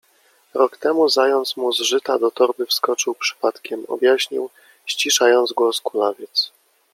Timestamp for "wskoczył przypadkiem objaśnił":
2.65-4.49